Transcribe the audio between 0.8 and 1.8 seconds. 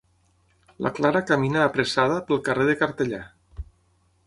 La Clara camina